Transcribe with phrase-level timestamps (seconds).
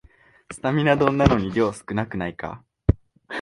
[0.51, 2.65] スタミナ丼なのに量少なくないか